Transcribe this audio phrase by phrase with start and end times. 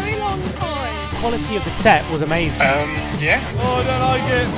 [0.00, 1.16] very long time.
[1.16, 2.62] Quality of the set was amazing.
[2.62, 3.40] Um, yeah.
[3.58, 4.48] Oh, I don't like it.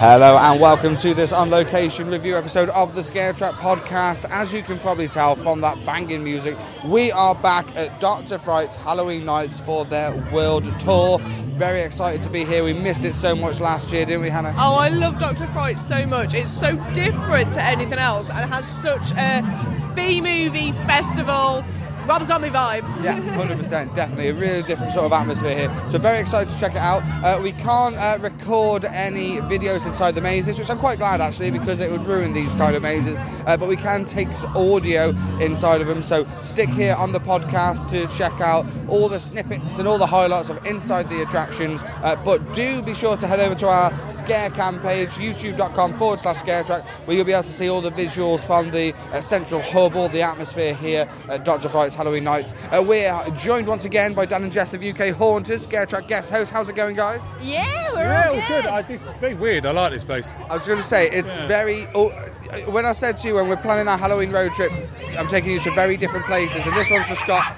[0.00, 4.28] Hello and welcome to this on location review episode of the Scare Track podcast.
[4.30, 8.38] As you can probably tell from that banging music, we are back at Dr.
[8.38, 11.18] Fright's Halloween Nights for their world tour.
[11.56, 12.62] Very excited to be here.
[12.62, 14.54] We missed it so much last year, didn't we, Hannah?
[14.56, 15.48] Oh, I love Dr.
[15.48, 16.32] Fright so much.
[16.32, 21.64] It's so different to anything else and it has such a B movie festival
[22.08, 23.04] Rob Zombie vibe.
[23.04, 24.30] Yeah, 100%, definitely.
[24.30, 25.90] A really different sort of atmosphere here.
[25.90, 27.02] So, very excited to check it out.
[27.22, 31.50] Uh, we can't uh, record any videos inside the mazes, which I'm quite glad actually
[31.50, 33.20] because it would ruin these kind of mazes.
[33.44, 36.00] Uh, but we can take audio inside of them.
[36.00, 40.06] So, stick here on the podcast to check out all the snippets and all the
[40.06, 41.82] highlights of inside the attractions.
[42.02, 46.38] Uh, but do be sure to head over to our Scarecam page, youtube.com forward slash
[46.38, 49.94] scaretrack, where you'll be able to see all the visuals from the uh, central hub,
[49.94, 51.68] all the atmosphere here at Dr.
[51.68, 52.54] Fright's Halloween Nights.
[52.70, 56.52] Uh, we're joined once again by Dan and Jess of UK Haunters, Scaretrack guest host.
[56.52, 57.20] How's it going, guys?
[57.42, 58.66] Yeah, we're Yeah, all well, good.
[58.66, 59.66] I, this is very weird.
[59.66, 60.32] I like this place.
[60.48, 61.46] I was going to say, it's Yeah.
[61.48, 61.88] very.
[61.96, 62.10] Oh,
[62.68, 64.70] when I said to you, when we're planning our Halloween road trip,
[65.18, 67.56] I'm taking you to very different places, and this one's just got.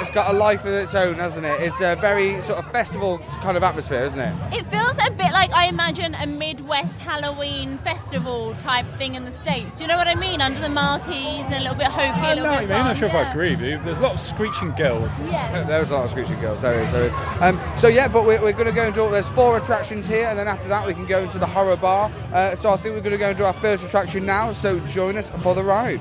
[0.00, 1.60] It's got a life of its own, hasn't it?
[1.60, 4.32] It's a very sort of festival kind of atmosphere, isn't it?
[4.52, 9.32] It feels a bit like I imagine a Midwest Halloween festival type thing in the
[9.42, 9.76] States.
[9.76, 10.40] Do you know what I mean?
[10.40, 12.76] Under the marquees and a little bit hokey, I a know little what you mean.
[12.76, 13.14] I'm not fun, sure if.
[13.14, 13.80] I agree with you.
[13.84, 15.20] There's a lot of screeching girls.
[15.22, 15.66] Yes.
[15.66, 16.60] There's a lot of screeching girls.
[16.62, 17.12] There is, there is.
[17.40, 19.02] Um, so yeah, but we're, we're going to go into.
[19.10, 22.10] There's four attractions here, and then after that we can go into the horror bar.
[22.32, 24.52] Uh, so I think we're going to go into our first attraction now.
[24.52, 26.00] So join us for the ride.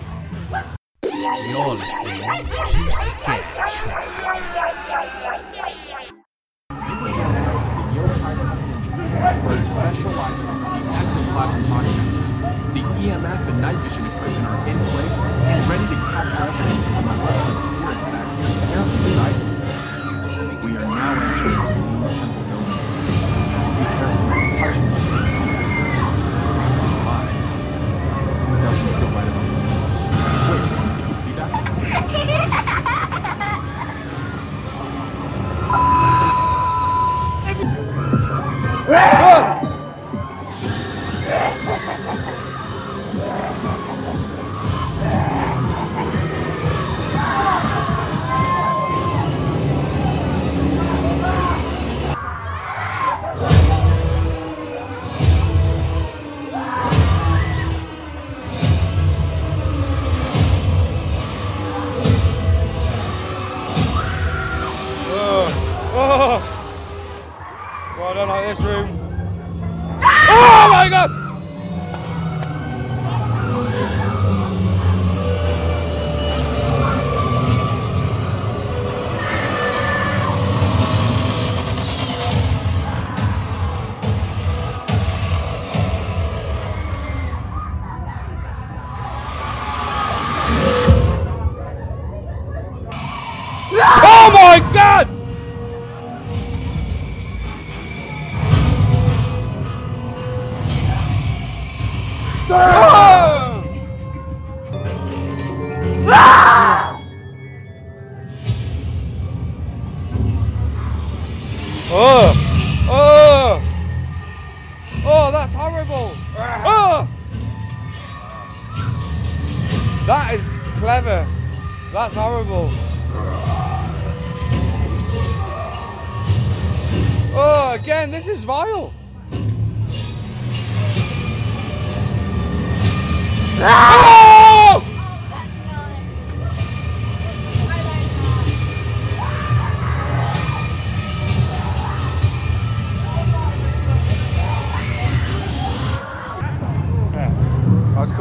[1.03, 4.07] You're listening to Scare Track.
[9.44, 12.16] for a specialized the ectoplasm podcast.
[12.73, 16.97] The EMF and night vision equipment are in place and ready to capture evidence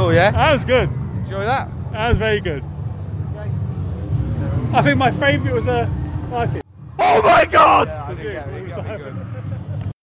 [0.06, 0.31] cool, yeah?
[0.31, 0.88] That was good.
[1.19, 1.69] Enjoy that.
[1.93, 2.64] That was very good.
[4.73, 5.91] I think my favourite was a.
[6.32, 6.64] I think.
[6.99, 7.88] Oh my God!
[7.88, 9.97] Yeah, I think that'd.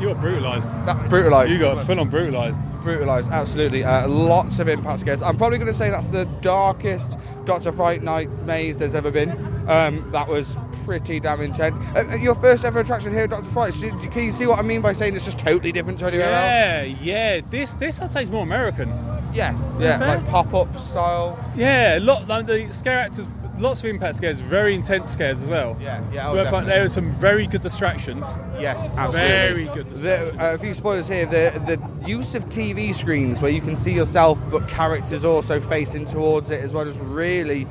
[0.00, 0.68] You got brutalised.
[0.86, 1.52] That brutalised.
[1.52, 2.58] You got full on brutalised.
[2.82, 3.84] brutalised, absolutely.
[3.84, 5.22] Uh, lots of impact scares.
[5.22, 9.30] I'm probably going to say that's the darkest Doctor Fright Night maze there's ever been.
[9.68, 11.78] Um, that was pretty damn intense.
[11.94, 13.74] Uh, uh, your first ever attraction here at Doctor Fright.
[13.74, 16.06] do- do- Can you see what I mean by saying it's just totally different to
[16.06, 16.42] anywhere else?
[16.42, 17.40] Yeah, yeah.
[17.50, 18.90] This, this I'd say is more American.
[19.32, 21.38] Yeah, yeah, like pop-up style.
[21.56, 22.26] Yeah, a lot.
[22.26, 23.26] Like the scare actors,
[23.58, 25.76] lots of impact scares, very intense scares as well.
[25.80, 28.24] Yeah, yeah, oh, find there were some very good distractions.
[28.58, 29.18] Yes, absolutely.
[29.18, 29.90] Very good.
[29.90, 31.26] The, uh, a few spoilers here.
[31.26, 36.06] The the use of TV screens where you can see yourself, but characters also facing
[36.06, 37.66] towards it as well, just really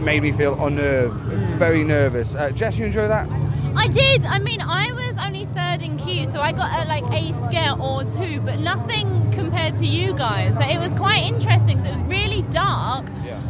[0.00, 1.14] made me feel unnerved,
[1.58, 2.34] very nervous.
[2.34, 3.28] Uh, Jess, you enjoy that?
[3.76, 4.24] I did.
[4.24, 7.74] I mean, I was only third in queue, so I got a, like a scare
[7.80, 10.54] or two, but nothing compared to you guys.
[10.54, 11.78] So it was quite interesting.
[11.78, 13.06] it was really dark,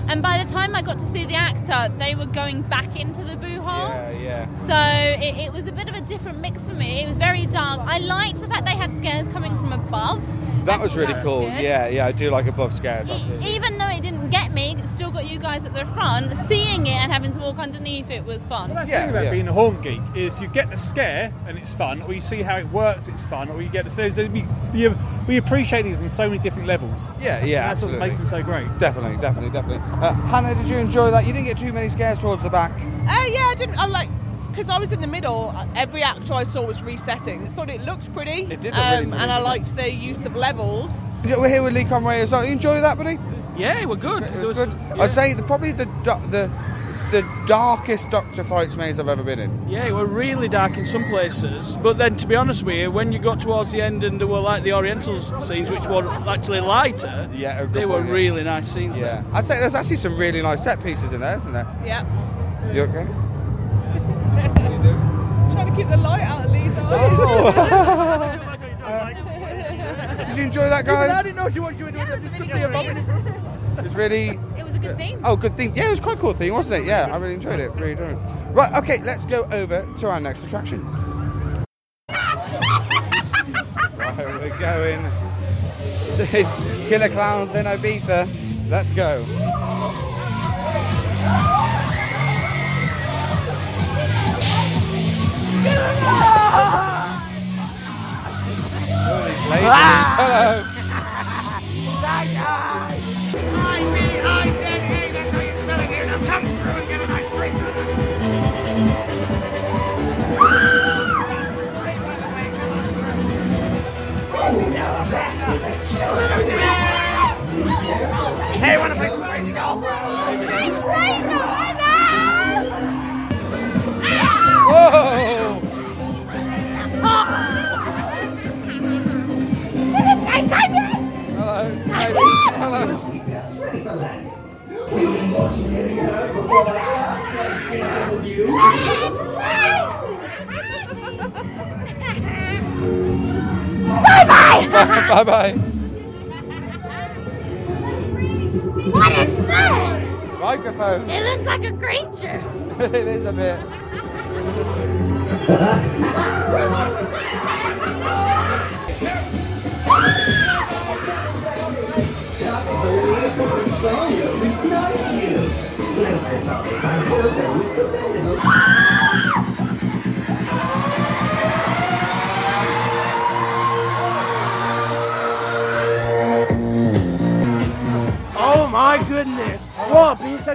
[0.09, 3.23] and by the time I got to see the actor, they were going back into
[3.23, 3.89] the boo hole.
[3.89, 4.11] yeah.
[4.11, 4.53] yeah.
[4.55, 7.03] So it, it was a bit of a different mix for me.
[7.03, 7.81] It was very dark.
[7.81, 10.23] I liked the fact they had scares coming from above.
[10.65, 11.43] That was really that cool.
[11.43, 11.63] good.
[11.63, 13.09] Yeah, yeah, I do like above scares.
[13.43, 16.37] Even though it didn't get me, still got you guys at the front.
[16.37, 18.75] Seeing it and having to walk underneath it was fun.
[18.75, 19.31] That's Yeah, the thing about yeah.
[19.31, 22.43] being a horn geek is you get the scare and it's fun, or you see
[22.43, 24.89] how it works, it's fun, or you get the there's we, we,
[25.29, 27.09] we appreciate these on so many different levels.
[27.21, 27.99] Yeah, yeah, That's what absolutely.
[28.01, 28.79] makes them so great.
[28.79, 29.83] Definitely, definitely, definitely.
[30.01, 31.27] Uh, Hannah, did you enjoy that?
[31.27, 32.73] You didn't get too many scares towards the back.
[32.81, 33.79] Oh yeah, I didn't.
[33.79, 34.09] I like
[34.51, 35.55] because I was in the middle.
[35.77, 37.47] Every actor I saw was resetting.
[37.47, 39.93] I thought it looked pretty, It did look really um, pretty, and I liked the
[39.93, 40.91] use of levels.
[41.25, 42.45] We're here with Lee Conway as well.
[42.45, 43.19] You enjoy that, buddy?
[43.61, 44.23] Yeah, we're good.
[44.25, 44.75] It was good.
[44.99, 45.85] I'd say the, probably the
[46.31, 46.51] the
[47.11, 49.69] the darkest Doctor Frights maze I've ever been in.
[49.69, 52.89] Yeah, it were really dark in some places, but then to be honest with you,
[52.91, 56.07] when you got towards the end and there were like the Oriental scenes, which were
[56.29, 58.13] actually lighter, Yeah, a good they were point, yeah.
[58.15, 59.01] really nice scenes.
[59.01, 61.67] Yeah, I'd say there's actually some really nice set pieces in there, isn't there?
[61.85, 62.05] Yeah,
[62.73, 63.05] You okay?
[65.53, 67.53] trying to keep the light out of Lee's Oh.
[68.87, 69.17] eyes.
[70.29, 72.09] Did you enjoy that, But I didn't know she what she was doing.
[72.09, 73.05] I just couldn't see her bobbing.
[73.79, 74.29] It was really
[74.59, 75.21] It was a good theme.
[75.25, 75.73] oh good theme.
[75.75, 76.87] Yeah, it was quite a cool theme, wasn't it?
[76.87, 77.71] Yeah, I really enjoyed it.
[77.75, 78.19] Really enjoyed it.
[78.53, 80.85] Right, okay, let's go over to our next attraction.
[82.11, 82.17] right,
[84.17, 86.27] we're going to
[86.89, 88.29] Killer Clowns in Ibiza.
[88.69, 89.25] Let's go.
[99.13, 99.67] Oh, these ladies.
[99.67, 100.15] Ah!
[100.19, 100.65] Hello.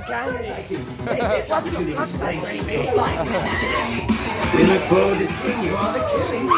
[0.02, 0.76] Candy!
[4.56, 6.50] We look forward to seeing you on the killing.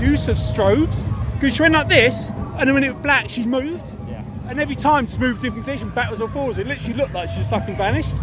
[0.00, 1.11] Use of strobes.
[1.42, 3.84] Because she went like this, and then when it was black, she's moved.
[4.08, 4.22] Yeah.
[4.46, 7.38] And every time to move different position, backwards or forwards, it literally looked like she
[7.38, 8.16] just fucking vanished.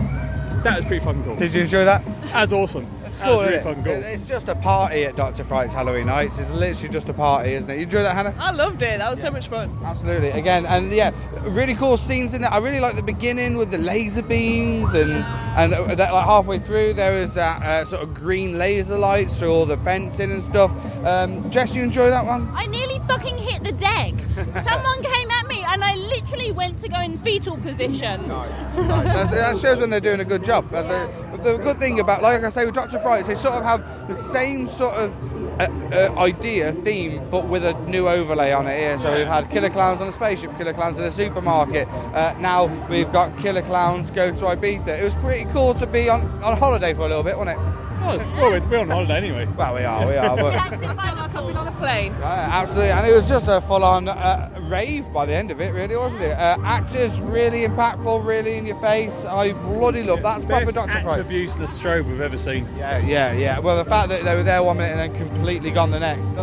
[0.63, 1.35] That was pretty fucking cool.
[1.35, 2.05] Did you enjoy that?
[2.31, 2.87] That was awesome.
[3.19, 3.37] That cool.
[3.39, 3.63] was really it?
[3.63, 3.93] fun, cool.
[3.93, 5.43] It's just a party at Dr.
[5.43, 6.39] Fright's Halloween nights.
[6.39, 7.75] It's literally just a party, isn't it?
[7.75, 8.33] You enjoy that, Hannah?
[8.39, 8.99] I loved it.
[8.99, 9.69] That was so much fun.
[9.83, 10.29] Absolutely.
[10.29, 11.11] Again, and yeah,
[11.43, 12.53] really cool scenes in there.
[12.53, 16.59] I really like the beginning with the laser beams, and and uh, that like halfway
[16.59, 20.41] through there was that uh, sort of green laser lights through all the fencing and
[20.41, 20.73] stuff.
[21.05, 22.49] Um, Jess, you enjoy that one?
[22.53, 22.78] I nearly
[23.09, 24.13] fucking hit the deck.
[24.63, 28.27] Someone came at me and I literally went to go in fetal position.
[28.27, 30.69] That's- that shows when they're doing a good job.
[30.69, 31.09] The,
[31.41, 32.99] the good thing about, like I say, with Dr.
[32.99, 35.11] Frights, they sort of have the same sort of
[35.59, 38.99] uh, uh, idea, theme, but with a new overlay on it here.
[38.99, 41.87] So we've had Killer Clowns on a spaceship, Killer Clowns in a supermarket.
[41.87, 44.99] Uh, now we've got Killer Clowns go to Ibiza.
[44.99, 47.88] It was pretty cool to be on, on holiday for a little bit, wasn't it?
[48.01, 49.45] Oh, it's- well, we're, we're on holiday anyway.
[49.57, 50.35] Well, we are, we are.
[50.35, 50.55] But,
[51.59, 52.13] on the plane.
[52.19, 55.73] Yeah, absolutely, and it was just a full-on uh, rave by the end of it,
[55.73, 56.31] really, wasn't it?
[56.31, 59.25] Uh, actors really impactful, really in your face.
[59.25, 61.19] I bloody love that's proper Best Doctor actor Fright.
[61.19, 62.67] abuse the strobe we've ever seen.
[62.77, 63.59] Yeah, yeah, yeah.
[63.59, 66.33] Well, the fact that they were there one minute and then completely gone the next.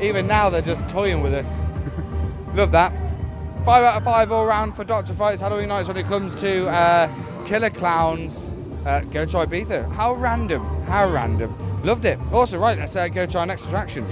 [0.00, 1.46] Even now, they're just toying with us.
[2.54, 2.92] love that.
[3.64, 6.68] Five out of five all round for Doctor Fright's Halloween nights when it comes to
[6.68, 7.10] uh,
[7.46, 8.54] Killer Clowns.
[8.86, 9.90] Uh, go to Ibiza.
[9.94, 10.64] How random.
[10.84, 11.52] How random.
[11.82, 12.20] Loved it.
[12.32, 14.06] Also, right, let's uh, go to our next attraction.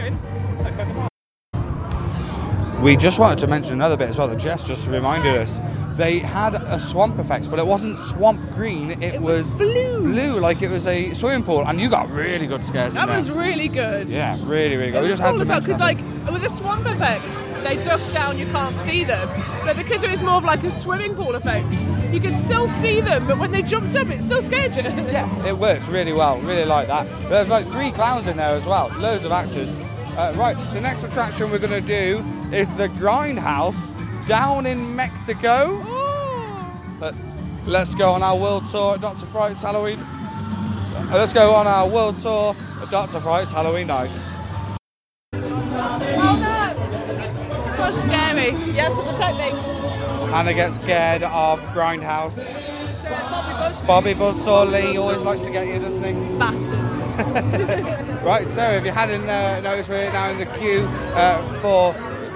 [2.83, 5.61] We just wanted to mention another bit as well that Jess just reminded us.
[5.93, 10.01] They had a swamp effect, but it wasn't swamp green, it, was, blue.
[10.01, 13.31] Blue, like it was a swimming pool, and you got really good scares That was
[13.31, 14.11] really good.
[14.11, 15.03] Yeah, really, really It good.
[15.03, 15.99] We was just had to because, like,
[16.33, 17.25] with the swamp effect,
[17.65, 19.29] they duck down, you can't see them.
[19.65, 21.67] But because it was more of like a swimming pool effect,
[22.13, 23.27] you could still see them.
[23.27, 24.83] But when they jumped up, it still scared you.
[25.15, 26.39] Yeah, it works really well.
[26.41, 27.07] Really like that.
[27.29, 28.89] There's like three clowns in there as well.
[28.99, 29.69] Loads of actors.
[30.17, 32.19] Uh, right, the next attraction we're going to do
[32.53, 33.77] is the Grindhouse
[34.27, 35.81] down in Mexico.
[37.01, 37.13] Uh,
[37.65, 39.27] let's go on our world tour at Dr.
[39.27, 39.99] Fright's Halloween.
[40.01, 43.21] Uh, let's go on our world tour at Dr.
[43.21, 44.13] Fright's Halloween nights.
[47.85, 48.49] So scary.
[48.49, 50.31] You have to protect me.
[50.31, 52.35] Hannah gets scared of Grindhouse.
[53.87, 56.39] Bobby Buzzsaw Lee always likes to get you, doesn't he?
[56.39, 56.81] Bastard.
[58.25, 61.93] Right, so if you hadn't uh, noticed, we're now in the queue uh, for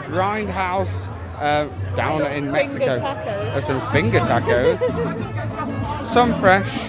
[0.09, 2.99] Grindhouse uh, down in Mexico.
[2.99, 4.81] There's some finger tacos,
[6.05, 6.89] some fresh,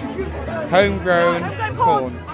[0.70, 2.29] homegrown corn.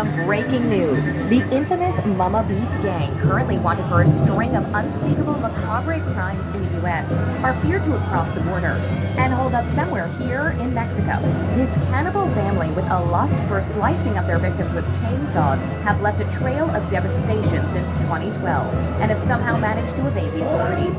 [0.00, 1.04] Some breaking news.
[1.28, 6.64] The infamous Mama Beef Gang, currently wanted for a string of unspeakable macabre crimes in
[6.64, 7.12] the U.S.,
[7.44, 8.80] are feared to have crossed the border
[9.18, 11.20] and holed up somewhere here in Mexico.
[11.54, 16.22] This cannibal family, with a lust for slicing up their victims with chainsaws, have left
[16.22, 20.98] a trail of devastation since 2012 and have somehow managed to evade the authorities.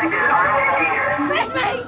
[0.00, 1.84] Fresh me!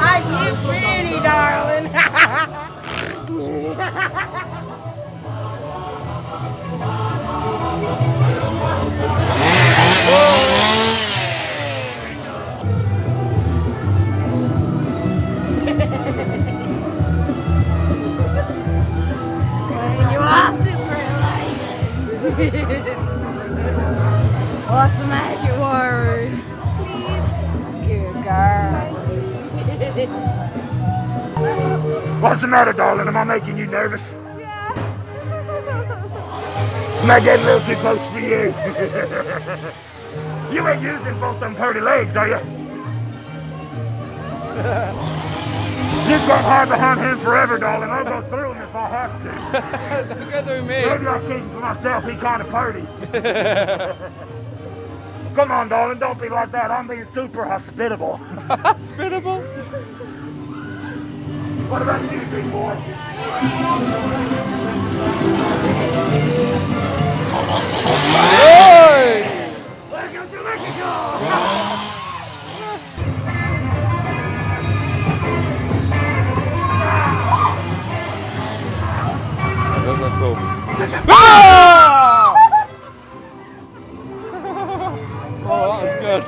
[0.00, 0.87] I get
[22.38, 22.54] What's
[24.94, 26.30] the magic word?
[27.84, 28.94] Good girl.
[32.20, 33.08] What's the matter, darling?
[33.08, 34.02] Am I making you nervous?
[37.02, 38.54] Am I getting a little too close for you?
[40.54, 42.38] you ain't using both them pretty legs, are you?
[46.08, 47.90] You've got hard behind him forever, darling.
[47.90, 49.28] I'll go through him if I have to.
[50.14, 50.68] Don't go through me.
[50.68, 52.04] Maybe I'll keep him for myself.
[52.04, 52.86] He kind of pretty.
[55.34, 55.98] Come on, darling.
[55.98, 56.70] Don't be like that.
[56.70, 58.16] I'm being super hospitable.
[58.48, 59.42] hospitable?
[61.68, 62.74] What about you, big boy?
[69.90, 71.57] Welcome to Mexico!
[80.20, 80.34] Oh,
[85.46, 86.22] that was good.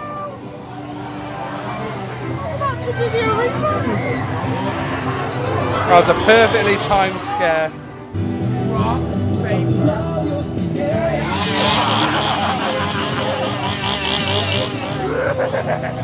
[5.89, 7.73] That was a perfectly timed scare.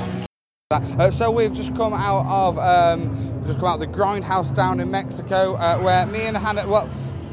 [0.72, 4.80] Uh, so we've just come out of um, just come out of the grindhouse down
[4.80, 6.90] in Mexico, uh, where me and Hannah, well,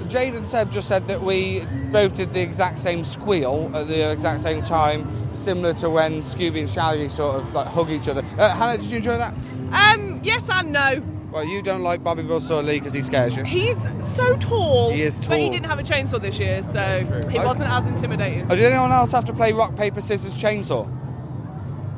[0.09, 4.11] Jade and Seb just said that we both did the exact same squeal at the
[4.11, 8.23] exact same time, similar to when Scooby and Shaggy sort of like hug each other.
[8.37, 9.33] Uh, Hannah, did you enjoy that?
[9.71, 11.03] Um, yes and no.
[11.31, 13.43] Well, you don't like Bobby Buzzsaw Lee because he scares you.
[13.43, 14.91] He's so tall.
[14.91, 15.29] He is tall.
[15.29, 18.45] But he didn't have a chainsaw this year, so he wasn't as intimidating.
[18.51, 20.87] Oh, did anyone else have to play rock paper scissors chainsaw?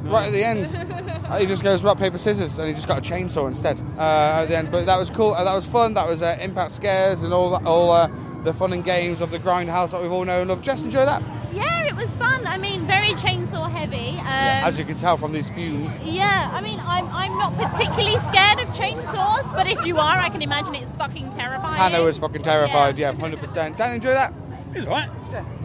[0.05, 0.67] Right at the end,
[1.39, 4.45] he just goes rock paper scissors, and he just got a chainsaw instead uh, at
[4.45, 4.71] the end.
[4.71, 5.33] But that was cool.
[5.33, 5.95] Uh, that was fun.
[5.95, 8.09] That was uh, impact scares and all that, all uh,
[8.43, 10.63] the fun and games of the grindhouse that we've all known and loved.
[10.63, 12.45] Just enjoy that, Yeah, it was fun.
[12.45, 14.11] I mean, very chainsaw heavy.
[14.19, 16.03] Um, as you can tell from these fumes.
[16.03, 20.29] Yeah, I mean, I'm, I'm not particularly scared of chainsaws, but if you are, I
[20.29, 21.75] can imagine it's fucking terrifying.
[21.75, 22.99] Hannah was fucking terrified.
[22.99, 23.77] Yeah, hundred percent.
[23.77, 24.31] Dan, enjoy that.
[24.75, 25.07] It's right.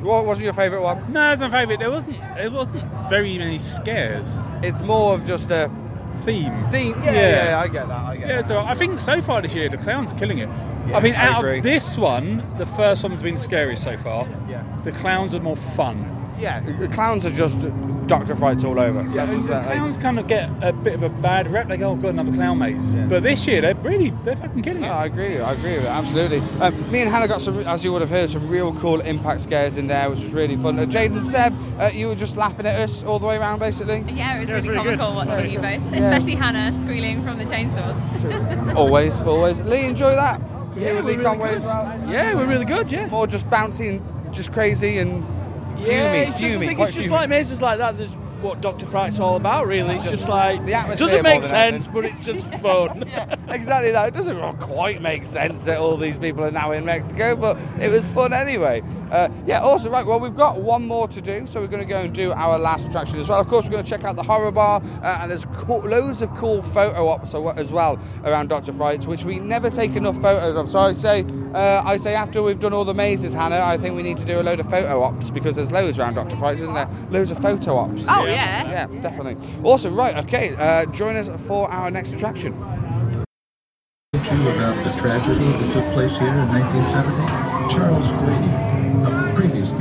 [0.03, 1.13] What wasn't your favourite one?
[1.13, 1.79] No, it's my favourite.
[1.81, 2.17] There wasn't.
[2.39, 4.39] It wasn't very many scares.
[4.63, 5.71] It's more of just a
[6.25, 6.53] theme.
[6.71, 6.95] Theme.
[7.03, 8.01] Yeah, yeah, yeah, I get that.
[8.07, 8.49] I get Yeah, that.
[8.49, 10.49] so I think so far this year the clowns are killing it.
[10.89, 11.59] Yeah, I mean, I out agree.
[11.59, 14.27] of this one, the first one's been scary so far.
[14.49, 14.65] Yeah.
[14.85, 16.17] The clowns are more fun.
[16.39, 17.61] Yeah, the clowns are just
[18.11, 19.09] Doctor Frights all over.
[19.15, 21.69] Yeah, the clowns kind of get a bit of a bad rep.
[21.69, 24.83] They go, "Oh God, another clown maze." But this year, they're really, they're fucking killing
[24.83, 24.87] it.
[24.89, 25.39] No, I agree.
[25.39, 25.89] I agree with it.
[25.89, 26.41] Absolutely.
[26.61, 29.43] Um, me and Hannah got some, as you would have heard, some real cool impact
[29.43, 30.77] scares in there, which was really fun.
[30.77, 33.61] Uh, Jade and Seb, uh, you were just laughing at us all the way around,
[33.61, 34.05] basically.
[34.13, 34.99] Yeah, it was Yeah, really pretty good.
[34.99, 36.01] comical watching you both, Yeah.
[36.11, 38.75] especially Hannah squealing from the chainsaws.
[38.75, 39.61] always, always.
[39.61, 40.41] Lee, enjoy that.
[40.77, 41.63] Yeah, with we're Lee really Conway good.
[41.65, 42.01] well.
[42.09, 42.91] Yeah, we're really good.
[42.91, 43.07] Yeah.
[43.07, 45.25] More just bouncy and just crazy and
[45.81, 47.13] fumey, yeah, it's just, I think it's just fumey.
[47.13, 47.99] like mazes like that.
[47.99, 49.97] There's what Doctor Fright's all about, really.
[49.97, 53.03] It's just like The atmosphere doesn't make sense, but it's just fun.
[53.49, 54.09] exactly that.
[54.09, 57.91] It doesn't quite make sense that all these people are now in Mexico, but it
[57.91, 58.83] was fun anyway.
[59.11, 59.93] Uh, yeah, awesome.
[59.93, 62.33] Right, well, we've got one more to do, so we're going to go and do
[62.33, 63.41] our last attraction as well.
[63.41, 66.23] Of course, we're going to check out the horror bar, uh, and there's cool, loads
[66.23, 68.73] of cool photo ops as well around Dr.
[68.73, 70.69] Frights, which we never take enough photos of.
[70.69, 73.97] So I say, uh, I say after we've done all the mazes, Hannah, I think
[73.97, 76.37] we need to do a load of photo ops because there's loads around Dr.
[76.37, 76.89] Frights, isn't there?
[77.11, 78.05] Loads of photo ops.
[78.09, 78.71] Oh, yeah.
[78.71, 79.37] Yeah, definitely.
[79.65, 79.95] Awesome.
[79.95, 80.55] Right, okay.
[80.55, 82.53] Uh, join us for our next attraction.
[84.13, 87.51] about the tragedy that took place here in 1970?
[87.75, 88.70] Charles Grady, a previous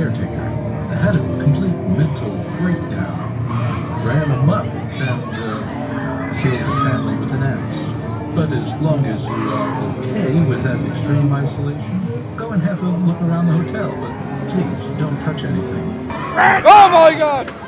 [0.00, 0.48] caretaker,
[0.96, 3.20] had a complete mental breakdown,
[4.02, 8.34] ran amok, and uh, killed his family with an axe.
[8.34, 12.88] But as long as you are okay with that extreme isolation, go and have a
[12.88, 16.08] look around the hotel, but please don't touch anything.
[16.08, 17.59] Oh my god!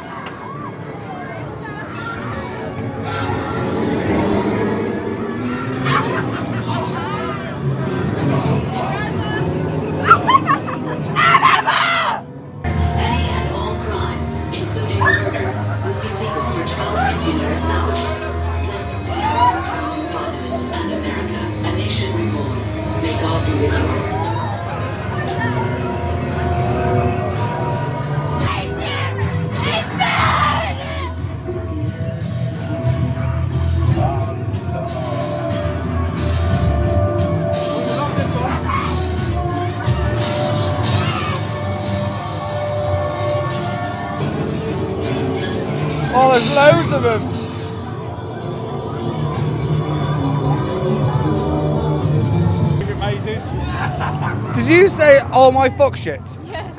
[55.43, 56.21] All my fuck shit?
[56.47, 56.79] Yes.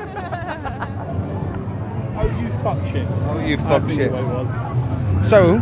[2.16, 3.06] oh, you fuck shit.
[3.10, 4.10] Oh, you fuck think shit.
[4.10, 5.28] the way it was.
[5.28, 5.54] So,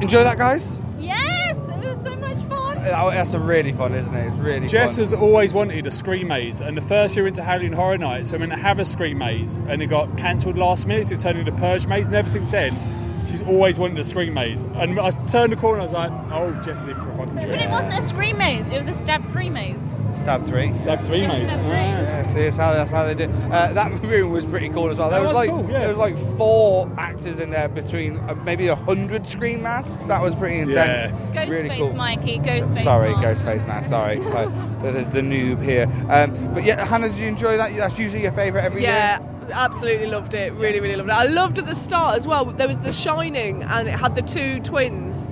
[0.00, 0.80] enjoy that, guys.
[0.98, 2.78] Yes, it was so much fun.
[2.78, 4.26] Uh, oh, that's a really fun, isn't it?
[4.28, 5.02] It's really Jess fun.
[5.04, 8.38] has always wanted a scream maze, and the first year into Halloween Horror Nights, I
[8.38, 11.38] meant to have a scream maze, and it got cancelled last minute, so it turned
[11.38, 12.08] into Purge maze.
[12.08, 12.76] Never since then,
[13.30, 14.62] she's always wanted a scream maze.
[14.74, 17.16] And I turned the corner, and I was like, oh, Jess is in for a
[17.18, 17.60] fucking But treat.
[17.60, 19.76] it wasn't a scream maze, it was a stab three maze.
[20.18, 20.74] Stab three.
[20.74, 21.48] Stab three It was maze.
[21.48, 21.70] stab three.
[21.72, 23.24] Yeah, see, that's how, that's how they do.
[23.50, 25.08] Uh, that room was pretty cool as well.
[25.10, 25.78] There That was, was like cool, yeah.
[25.80, 30.06] there was like four actors in there between uh, maybe a hundred screen masks.
[30.06, 31.10] That was pretty intense.
[31.34, 31.92] Ghostface really cool.
[31.94, 32.82] Mikey, Ghostface.
[32.82, 33.24] Sorry, Mark.
[33.24, 33.84] Ghostface man.
[33.88, 34.52] Sorry, so
[34.82, 35.84] that is the noob here.
[36.08, 37.74] Um, but yeah, Hannah, did you enjoy that?
[37.76, 38.90] That's usually your favourite every year.
[38.90, 39.18] Yeah,
[39.54, 40.52] absolutely loved it.
[40.54, 41.14] Really, really loved it.
[41.14, 42.44] I loved at the start as well.
[42.44, 45.26] There was The Shining, and it had the two twins,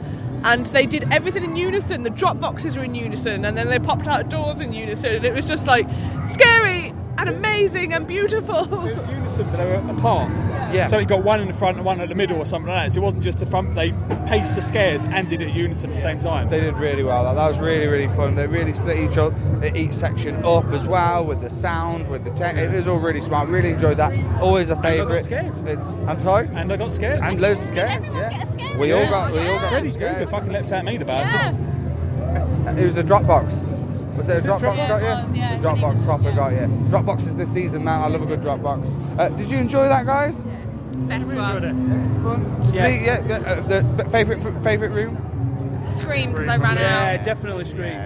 [0.47, 2.05] and they did everything in unison.
[2.05, 5.25] The drop boxes were in unison, and then they popped out doors in unison, and
[5.25, 5.89] it was just like
[6.31, 8.63] scary and amazing and beautiful.
[8.87, 10.31] It was unison, but they were apart.
[10.69, 10.87] Yeah, Yeah.
[10.89, 12.87] So he got one in the front and one at the middle or something like
[12.87, 12.93] that.
[12.93, 13.75] So it wasn't just the front.
[13.75, 13.93] They
[14.27, 16.49] paced the scares and did it in unison at the same time.
[16.49, 17.25] They did really well.
[17.25, 18.35] That, that was really really fun.
[18.35, 19.35] They really split each other,
[19.75, 22.57] each section up as well with the sound, with the tech.
[22.57, 23.49] It was all really smart.
[23.49, 24.13] Really enjoyed that.
[24.41, 25.25] Always a And I got favourite.
[25.25, 25.59] scares.
[25.59, 26.49] It's I'm sorry.
[26.55, 27.21] And I got scared.
[27.23, 28.05] And loads of scares.
[28.07, 28.77] Yeah.
[28.79, 30.31] We all got we all got Freddy some Krueger scares.
[30.31, 31.57] fucking leapt at me the bastard.
[32.19, 32.73] Yeah.
[32.77, 33.73] It was the Dropbox.
[34.17, 34.89] Was it a Dropbox Dropbox?
[34.89, 35.07] got you?
[35.07, 36.59] Yeah, it was, yeah, The Dropbox proper got you.
[36.89, 38.01] Dropbox is this season, man.
[38.01, 39.19] I love a good Dropbox.
[39.19, 40.43] Uh, did you enjoy that, guys?
[41.09, 41.65] Best Really one.
[41.65, 42.75] enjoyed it.
[42.75, 42.89] Yeah.
[42.89, 45.17] yeah, yeah uh, the favorite favorite room.
[46.07, 47.25] Scream because I ran Yeah, out.
[47.25, 47.99] definitely Scream.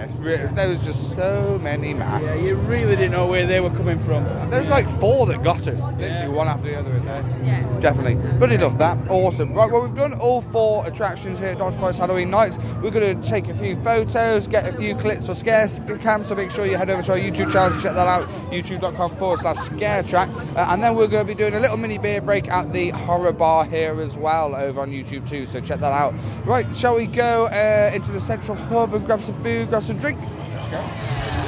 [0.55, 2.35] There was just so many masks.
[2.35, 4.23] Yeah, you really didn't know where they were coming from.
[4.49, 7.23] There was like four that got us, literally one after the other in there.
[7.43, 7.79] Yeah.
[7.79, 8.15] Definitely.
[8.39, 8.97] Bloody love that.
[9.09, 9.53] Awesome.
[9.53, 12.57] Right, well, we've done all four attractions here at Dodge Forest Halloween Nights.
[12.81, 15.67] We're going to take a few photos, get a few clips for Scare
[16.01, 18.27] Cam, so make sure you head over to our YouTube channel to check that out,
[18.51, 20.29] youtube.com forward slash Scare Track.
[20.55, 22.89] Uh, and then we're going to be doing a little mini beer break at the
[22.89, 26.13] Horror Bar here as well over on YouTube too, so check that out.
[26.45, 29.97] Right, shall we go uh, into the central hub and grab some food, grab some
[29.99, 30.19] drink?
[30.53, 31.47] Let's go.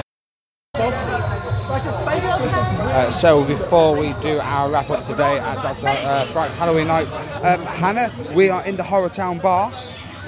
[2.93, 5.87] Uh, so before we do our wrap up today at Dr.
[5.87, 9.71] Uh, Fright's Halloween Nights, um, Hannah, we are in the Horror Town Bar.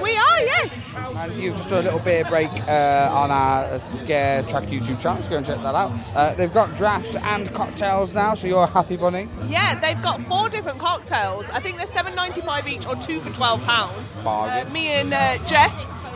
[0.01, 0.71] We are, yes.
[1.15, 4.99] And you've just done a little beer break uh, on our uh, Scare Track YouTube
[4.99, 5.91] channel, so go and check that out.
[6.15, 9.29] Uh, they've got draft and cocktails now, so you're a happy bunny.
[9.47, 11.49] Yeah, they've got four different cocktails.
[11.49, 14.09] I think they're seven ninety five each or two for twelve pound.
[14.23, 14.67] Bargain.
[14.67, 15.73] Uh, me and uh, Jess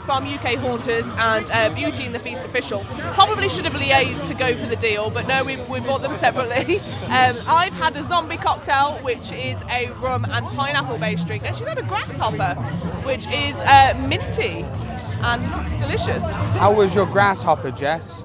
[0.09, 2.79] from UK Haunters and uh, Beauty and the Feast official
[3.13, 6.15] probably should have liaised to go for the deal, but no, we, we bought them
[6.15, 6.79] separately.
[6.79, 11.55] Um, I've had a zombie cocktail, which is a rum and pineapple based drink, and
[11.55, 12.55] she's had a grasshopper,
[13.05, 14.65] which is uh, minty
[15.21, 16.23] and looks delicious.
[16.23, 18.23] How was your grasshopper, Jess?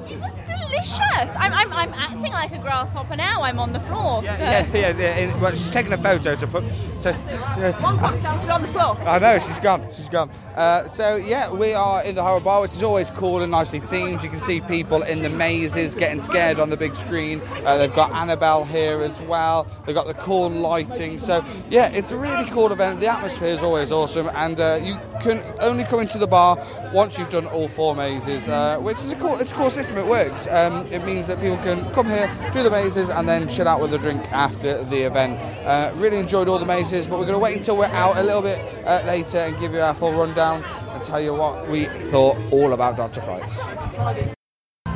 [0.75, 1.37] Delicious.
[1.37, 3.43] I'm, I'm, I'm acting like a grasshopper now.
[3.43, 4.23] I'm on the floor.
[4.23, 4.29] so.
[4.29, 5.17] Yeah, yeah, yeah.
[5.17, 6.65] in- well, she's taking a photo to put.
[6.99, 8.97] So, One cocktail, she's on the floor.
[9.07, 9.87] I know she's gone.
[9.93, 10.31] She's gone.
[10.55, 13.81] Uh, so yeah, we are in the horror bar, which is always cool and nicely
[13.81, 14.23] themed.
[14.23, 17.41] You can see people in the mazes getting scared on the big screen.
[17.65, 19.67] Uh, they've got Annabelle here as well.
[19.85, 21.19] They've got the cool lighting.
[21.19, 23.01] So yeah, it's a really cool event.
[23.01, 26.57] The atmosphere is always awesome, and uh, you can only come into the bar
[26.93, 29.37] once you've done all four mazes, uh, which is a cool.
[29.39, 29.99] It's a cool system.
[29.99, 30.47] It works.
[30.65, 33.81] Um, it means that people can come here, do the mazes, and then chill out
[33.81, 35.39] with a drink after the event.
[35.67, 38.23] Uh, really enjoyed all the mazes, but we're going to wait until we're out a
[38.23, 41.85] little bit uh, later and give you our full rundown and tell you what we
[41.85, 43.21] thought all about Dr.
[43.21, 44.34] Frights.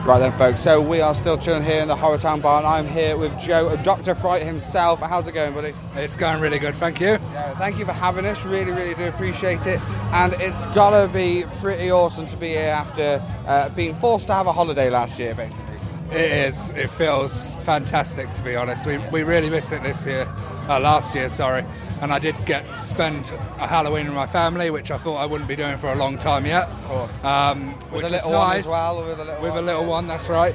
[0.08, 0.62] Right then, folks.
[0.62, 3.38] So we are still chilling here in the Horror Town Bar, and I'm here with
[3.38, 4.14] Joe, Dr.
[4.14, 5.00] Fright himself.
[5.00, 5.74] How's it going, buddy?
[5.96, 7.08] It's going really good, thank you.
[7.08, 8.42] Yeah, thank you for having us.
[8.42, 9.78] Really, really do appreciate it.
[10.14, 14.46] And it's gotta be pretty awesome to be here after uh, being forced to have
[14.46, 15.76] a holiday last year, basically.
[16.10, 16.70] It is.
[16.70, 18.86] It feels fantastic, to be honest.
[18.86, 20.26] We, we really missed it this year,
[20.70, 21.66] uh, last year, sorry.
[22.00, 25.48] And I did get spend a Halloween with my family, which I thought I wouldn't
[25.48, 26.68] be doing for a long time yet.
[26.68, 27.24] Of course.
[27.24, 29.88] Um, With a little one as well, with a little With one, a little yeah.
[29.88, 30.54] one, that's right.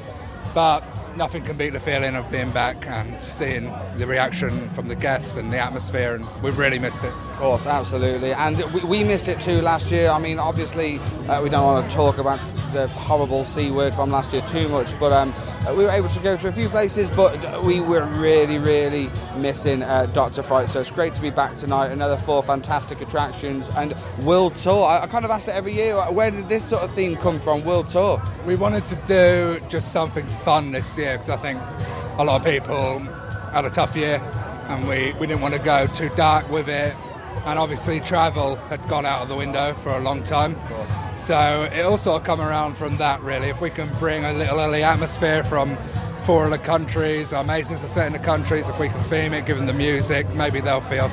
[0.53, 0.83] But
[1.15, 5.35] nothing can beat the feeling of being back and seeing the reaction from the guests
[5.35, 7.11] and the atmosphere, and we've really missed it.
[7.11, 8.33] Of course, absolutely.
[8.33, 10.09] And we, we missed it too last year.
[10.09, 12.39] I mean, obviously, uh, we don't want to talk about
[12.71, 15.33] the horrible C word from last year too much, but um,
[15.67, 19.09] uh, we were able to go to a few places, but we were really, really
[19.37, 20.43] missing uh, Dr.
[20.43, 20.69] Fright.
[20.69, 21.91] So it's great to be back tonight.
[21.91, 24.85] Another four fantastic attractions and World Tour.
[24.85, 27.39] I, I kind of asked it every year where did this sort of theme come
[27.39, 28.21] from, World Tour?
[28.45, 31.59] We wanted to do just something fun this year because I think
[32.17, 32.99] a lot of people
[33.51, 34.21] had a tough year
[34.67, 36.93] and we, we didn't want to go too dark with it.
[37.45, 40.55] And obviously, travel had gone out of the window for a long time.
[41.17, 43.49] So it all sort of come around from that, really.
[43.49, 45.77] If we can bring a little early atmosphere from
[46.25, 49.33] four of the countries, our mazes are set in the countries, if we can theme
[49.33, 51.09] it, give them the music, maybe they'll feel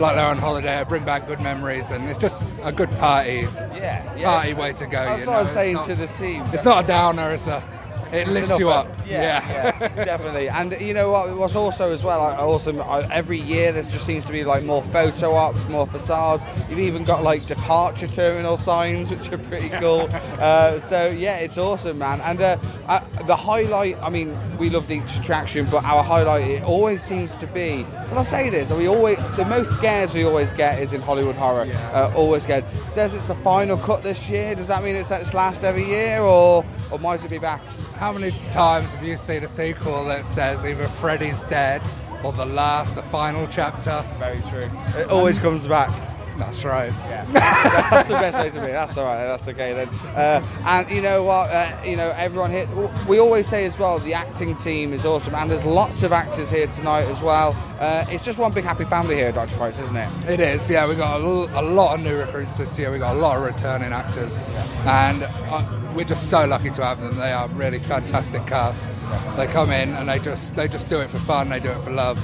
[0.00, 4.16] like they're on holiday, bring back good memories, and it's just a good party, Yeah,
[4.16, 4.24] yeah.
[4.24, 5.04] party way to go.
[5.04, 6.42] That's you what I was saying It's to the team.
[6.52, 7.62] It's not a downer, it's a,
[8.12, 8.88] it lifts you up.
[9.06, 10.48] Yeah, yeah, definitely.
[10.48, 11.36] And you know what?
[11.36, 12.80] What's also as well, I- awesome.
[12.80, 16.44] I, every year there just seems to be like more photo ops, more facades.
[16.68, 20.08] You've even got like departure terminal signs, which are pretty cool.
[20.38, 22.20] uh, so yeah, it's awesome, man.
[22.22, 23.96] And uh, uh, the highlight.
[24.02, 27.86] I mean, we loved each attraction, but our highlight it always seems to be.
[28.10, 31.36] And I say this, we always the most scares we always get is in Hollywood
[31.36, 31.70] horror.
[31.92, 32.64] Uh, always scared.
[32.86, 34.56] Says it's the final cut this year.
[34.56, 37.62] Does that mean it's at its last every year, or or might it be back?
[37.98, 41.82] How many times have you seen a sequel that says either Freddy's dead
[42.24, 44.04] or the last, the final chapter?
[44.18, 44.68] Very true.
[45.00, 45.90] It always comes back.
[46.40, 46.92] That's right.
[47.08, 48.66] Yeah, that's the best way to be.
[48.72, 49.24] That's all right.
[49.26, 49.88] That's okay then.
[50.16, 51.50] Uh, and you know what?
[51.50, 52.66] Uh, you know everyone here.
[53.08, 56.50] We always say as well, the acting team is awesome, and there's lots of actors
[56.50, 57.54] here tonight as well.
[57.78, 59.54] Uh, it's just one big happy family here Dr.
[59.56, 60.08] Fright's, isn't it?
[60.28, 60.88] It is, yeah.
[60.88, 62.90] We got a, l- a lot of new recruits this year.
[62.90, 64.36] We got a lot of returning actors,
[64.86, 67.16] and uh, we're just so lucky to have them.
[67.16, 68.88] They are really fantastic cast.
[69.36, 71.48] They come in and they just they just do it for fun.
[71.48, 72.18] They do it for love,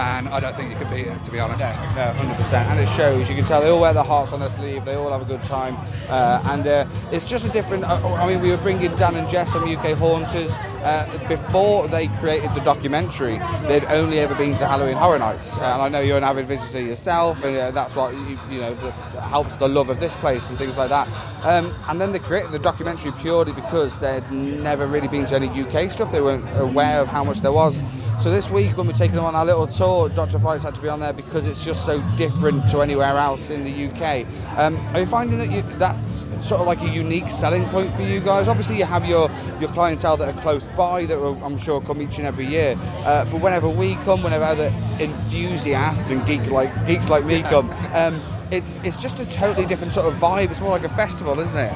[0.00, 1.60] and I don't think you can beat it, to be honest.
[1.60, 3.28] No, hundred percent, and it shows.
[3.28, 4.84] You can tell they all wear their hearts on their sleeve.
[4.84, 5.76] They all have a good time,
[6.08, 7.84] uh, and uh, it's just a different.
[7.84, 12.08] Uh, I mean, we were bringing Dan and Jess from UK Haunters uh, before they
[12.18, 13.38] created the documentary.
[13.66, 16.46] They'd only ever been to Halloween Horror Nights, uh, and I know you're an avid
[16.46, 20.16] visitor yourself, and uh, that's what you, you know that helps the love of this
[20.16, 21.08] place and things like that.
[21.42, 25.48] Um, and then they created the documentary purely because they'd never really been to any
[25.48, 26.10] UK stuff.
[26.10, 27.82] They weren't aware of how much there was.
[28.20, 30.38] So this week, when we're taking them on our little tour, Dr.
[30.38, 33.64] Frights had to be on there because it's just so different to anywhere else in
[33.64, 34.26] the UK.
[34.58, 38.02] Um, are you finding that you, that's sort of like a unique selling point for
[38.02, 38.48] you guys?
[38.48, 42.02] Obviously, you have your, your clientele that are close by that will, I'm sure come
[42.02, 42.76] each and every year.
[43.04, 47.70] Uh, but whenever we come, whenever other enthusiasts and geek like geeks like me come,
[47.92, 50.50] um, it's it's just a totally different sort of vibe.
[50.50, 51.72] It's more like a festival, isn't it?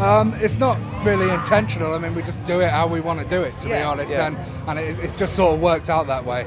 [0.00, 1.92] Um, it's not really intentional.
[1.92, 4.10] I mean, we just do it how we want to do it, to be honest,
[4.10, 4.28] yeah.
[4.28, 6.46] and and it, it's just sort of worked out that way.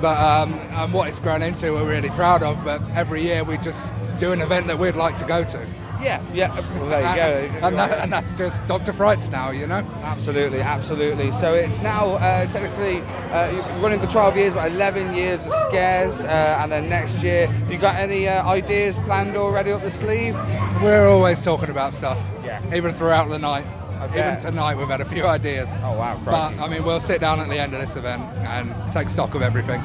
[0.00, 2.64] But um, and what it's grown into, we're really proud of.
[2.64, 5.66] But every year we just do an event that we'd like to go to.
[6.00, 6.60] Yeah, yeah.
[6.78, 7.66] Well, there you go.
[7.66, 8.92] And, that, and that's just Dr.
[8.92, 9.86] Frights now, you know.
[10.02, 11.30] Absolutely, absolutely.
[11.32, 16.24] So it's now uh, technically uh, running for 12 years, but 11 years of scares,
[16.24, 19.90] uh, and then next year, have you got any uh, ideas planned already up the
[19.90, 20.34] sleeve?
[20.82, 22.18] We're always talking about stuff.
[22.44, 22.62] Yeah.
[22.74, 23.66] Even throughout the night.
[24.14, 25.68] Even tonight, we've had a few ideas.
[25.82, 26.18] Oh wow!
[26.24, 29.34] But I mean, we'll sit down at the end of this event and take stock
[29.34, 29.78] of everything,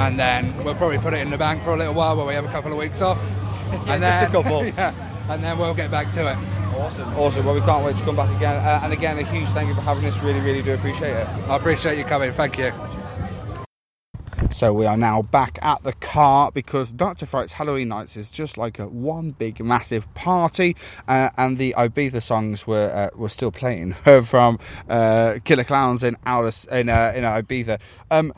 [0.00, 2.34] and then we'll probably put it in the bank for a little while where we
[2.34, 3.18] have a couple of weeks off.
[3.86, 4.64] and just a couple.
[4.66, 4.92] yeah,
[5.28, 6.36] and then we'll get back to it.
[6.76, 7.08] Awesome.
[7.16, 7.44] Awesome.
[7.46, 8.56] Well, we can't wait to come back again.
[8.56, 10.18] Uh, and again, a huge thank you for having us.
[10.22, 11.26] Really, really do appreciate it.
[11.48, 12.32] I appreciate you coming.
[12.32, 12.72] Thank you.
[14.52, 17.26] So we are now back at the car because Dr.
[17.26, 20.74] Fright's Halloween Nights is just like a one big massive party,
[21.06, 24.58] uh, and the Ibiza songs were uh, were still playing from
[24.88, 27.78] uh, Killer Clowns in Alice in uh, in Ibiza.
[28.10, 28.32] Um,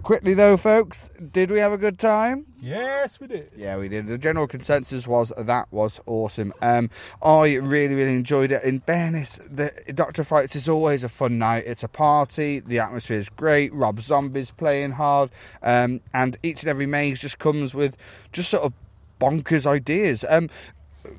[0.00, 2.46] quickly though, folks, did we have a good time?
[2.60, 3.50] Yes, we did.
[3.56, 4.06] Yeah, we did.
[4.06, 6.52] The general consensus was that was awesome.
[6.60, 6.90] Um,
[7.22, 8.62] I really, really enjoyed it.
[8.62, 11.64] In fairness, the Doctor Frights is always a fun night.
[11.66, 12.60] It's a party.
[12.60, 13.72] The atmosphere is great.
[13.72, 15.30] Rob Zombie's playing hard,
[15.62, 17.96] um, and each and every maze just comes with
[18.32, 18.72] just sort of
[19.20, 20.24] bonkers ideas.
[20.28, 20.50] Um,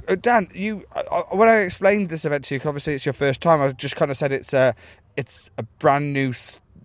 [0.07, 0.85] uh, Dan, you
[1.31, 3.61] when I explained this event to you, obviously it's your first time.
[3.61, 4.75] I just kind of said it's a
[5.15, 6.33] it's a brand new.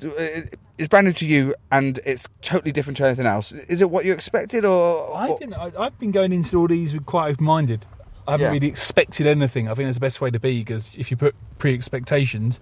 [0.05, 0.43] Uh,
[0.79, 3.53] It's brand new to you, and it's totally different to anything else.
[3.53, 5.55] Is it what you expected, or I didn't.
[5.55, 7.87] I, I've been going into all these with quite open-minded.
[8.29, 8.53] I haven't Yeah.
[8.53, 9.69] really expected anything.
[9.69, 12.61] I think that's the best way to be because if you put pre-expectations,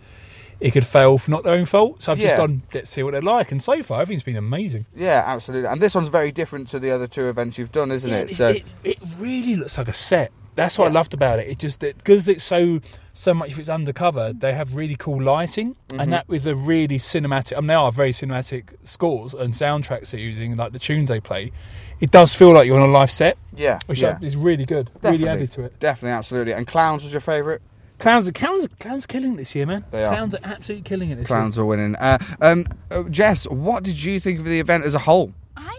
[0.60, 2.02] it could fail for not their own fault.
[2.02, 2.24] So I've Yeah.
[2.28, 2.62] just done.
[2.72, 4.86] Let's see what they're like, and so far, everything's been amazing.
[4.94, 5.68] Yeah, absolutely.
[5.68, 8.30] And this one's very different to the other two events you've done, isn't it?
[8.30, 10.30] So it, it really looks like a set.
[10.54, 11.48] That's what I loved about it.
[11.48, 12.80] It just because it's so
[13.12, 14.32] so much of it's undercover.
[14.32, 16.00] They have really cool lighting, Mhm.
[16.02, 17.56] and that was a really cinematic.
[17.56, 21.20] I mean, they are very cinematic scores and soundtracks they're using, like the tunes they
[21.20, 21.52] play.
[22.00, 23.36] It does feel like you're on a live set.
[23.54, 24.18] Yeah, which yeah.
[24.20, 24.86] is really good.
[24.94, 25.18] Definitely.
[25.18, 25.78] Really added to it.
[25.80, 26.52] Definitely, absolutely.
[26.54, 27.60] And Clowns was your favourite?
[28.00, 29.84] Clowns, are, clowns, are- clowns are killing this year, man.
[29.92, 30.12] They are.
[30.12, 31.94] Clowns are absolutely killing it this Clowns are winning.
[31.94, 35.32] Uh, um, uh, Jess, what did you think of the event as a whole?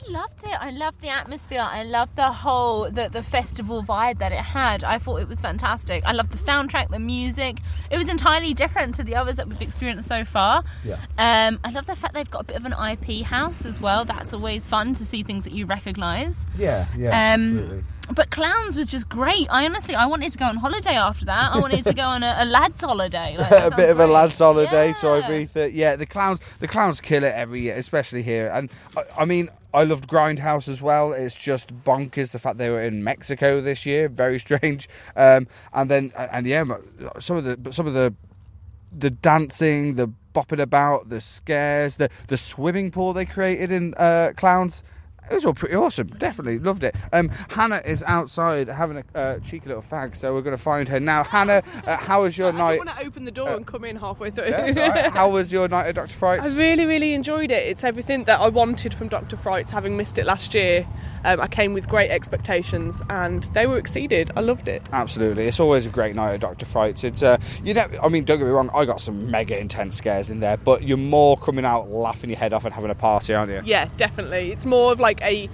[0.08, 0.62] I loved it.
[0.62, 1.62] I loved the atmosphere.
[1.62, 4.84] I loved the whole the, the festival vibe that it had.
[4.84, 6.04] I thought it was fantastic.
[6.06, 7.58] I loved the soundtrack, the music.
[7.90, 10.64] It was entirely different to the others that we've experienced so far.
[10.84, 10.98] Yeah.
[11.18, 14.06] Um, I love the fact they've got a bit of an IP house as well.
[14.06, 16.46] That's always fun to see things that you recognise.
[16.58, 17.34] Yeah, yeah.
[17.34, 19.48] Um, But clowns was just great.
[19.50, 21.54] I honestly, I wanted to go on holiday after that.
[21.54, 23.36] I wanted to go on a, a lads' holiday.
[23.36, 25.22] Like, a bit of a lads' holiday to Yeah.
[25.28, 25.74] Ibiza.
[25.74, 28.52] Yeah, the clowns, the clowns kill it every year, especially here.
[28.54, 31.12] And I, I mean, I loved Grindhouse as well.
[31.12, 34.08] It's just bonkers the fact they were in Mexico this year.
[34.24, 34.88] Very strange.
[35.16, 36.64] Um, and then, and yeah,
[37.20, 38.14] some of the some of the
[38.98, 44.32] the dancing, the bopping about, the scares, the the swimming pool they created in uh,
[44.38, 44.84] clowns.
[45.30, 46.08] It was all pretty awesome.
[46.08, 46.96] Definitely loved it.
[47.12, 50.88] Um, Hannah is outside having a uh, cheeky little fag, so we're going to find
[50.90, 51.24] her now.
[51.24, 52.76] Hannah, uh, how was your I night?
[52.78, 54.46] don't want to open the door and come in halfway through.
[54.46, 55.12] Yeah, right.
[55.12, 56.14] How was your night at Dr.
[56.18, 56.44] Fright's?
[56.54, 57.68] I really, really enjoyed it.
[57.68, 59.38] It's everything that I wanted from Dr.
[59.38, 60.86] Fright's, having missed it last year.
[61.26, 64.32] Um, I came with great expectations and they were exceeded.
[64.36, 64.82] I loved it.
[64.94, 67.04] Absolutely, it's always a great night at Doctor Frights.
[67.04, 69.98] It's uh, you know, I mean, don't get me wrong, I got some mega intense
[69.98, 72.96] scares in there, but you're more coming out laughing your head off and having a
[72.96, 73.62] party, aren't you?
[73.66, 74.52] Yeah, definitely.
[74.52, 75.50] It's more of like a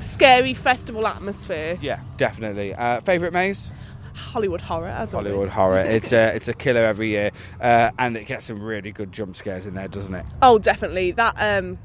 [0.00, 1.76] scary festival atmosphere.
[1.80, 2.74] Yeah, definitely.
[2.74, 3.70] Uh, Favorite maze?
[4.14, 5.26] Hollywood horror, as always.
[5.28, 5.52] Hollywood always.
[5.52, 5.78] horror.
[5.98, 9.36] It's a it's a killer every year, uh, and it gets some really good jump
[9.36, 10.26] scares in there, doesn't it?
[10.42, 11.12] Oh, definitely.
[11.12, 11.78] That um,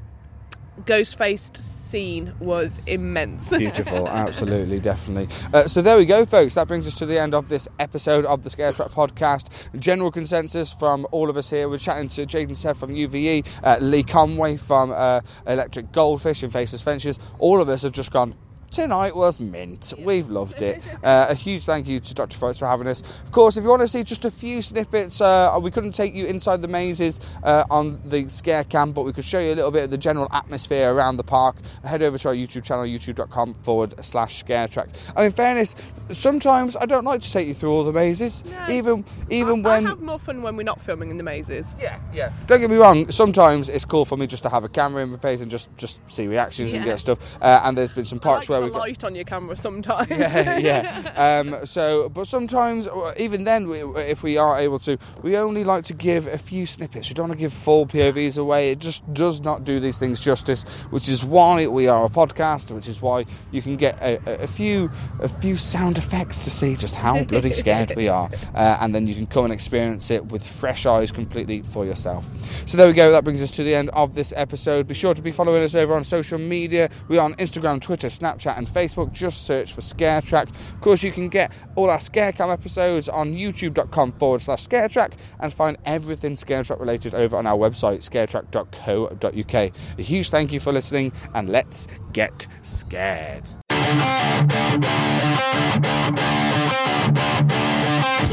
[0.86, 3.48] ghost faced scene was immense.
[3.56, 5.34] Beautiful, absolutely, definitely.
[5.52, 6.54] Uh, so there we go, folks.
[6.54, 9.48] That brings us to the end of this episode of the Scare Track podcast.
[9.78, 11.68] General consensus from all of us here.
[11.68, 16.42] We're chatting to Jade and Seb from UVE, uh, Lee Conway from uh, Electric Goldfish
[16.42, 17.18] and Faceless Ventures.
[17.38, 18.34] All of us have just gone.
[18.74, 19.94] Tonight was mint.
[20.00, 20.82] We've loved it.
[21.04, 22.38] Uh, a huge thank you to Dr.
[22.38, 23.02] Fox for having us.
[23.24, 26.14] Of course, if you want to see just a few snippets, uh, we couldn't take
[26.14, 29.56] you inside the mazes uh, on the scare cam, but we could show you a
[29.56, 31.56] little bit of the general atmosphere around the park.
[31.84, 34.88] Head over to our YouTube channel, youtube.com forward slash scare track.
[35.14, 35.74] And in fairness,
[36.10, 39.86] sometimes I don't like to take you through all the mazes, even even I when.
[39.86, 41.74] have more fun when we're not filming in the mazes.
[41.78, 42.32] Yeah, yeah.
[42.46, 43.10] Don't get me wrong.
[43.10, 45.68] Sometimes it's cool for me just to have a camera in my face and just
[45.76, 47.18] just see reactions and get stuff.
[47.42, 50.10] Uh, and there's been some parks like where we've got light on your camera sometimes.
[50.10, 51.10] yeah, yeah.
[51.44, 55.64] Um, so, but sometimes, uh, even then, we, if we are able to, we only
[55.64, 57.08] like to give a few snippets.
[57.08, 58.70] We don't want to give full POVs away.
[58.70, 60.62] It just does not do these things justice.
[60.90, 62.70] Which is why we are a podcast.
[62.72, 66.50] Which is why you can get a, a- a few a few sound effects to
[66.50, 70.10] see just how bloody scared we are, uh, and then you can come and experience
[70.10, 72.28] it with fresh eyes completely for yourself.
[72.66, 73.10] So there we go.
[73.12, 74.86] That brings us to the end of this episode.
[74.86, 76.90] Be sure to be following us over on social media.
[77.08, 79.12] We are on Instagram, Twitter, Snapchat, and Facebook.
[79.12, 80.48] Just search for Scare Track.
[80.48, 85.16] Of course, you can get all our Scarecam episodes on youtube.com forward slash Scare Track
[85.40, 89.54] and find everything Scare Track related over on our website, scaretrack.co.uk.
[89.54, 93.48] A huge thank you for listening, and let's get scared.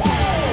[0.02, 0.51] Woo!